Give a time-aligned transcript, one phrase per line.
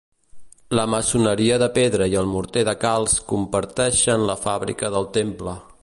[0.77, 5.57] La maçoneria de pedra i el morter de calç comparteixen la fàbrica del temple.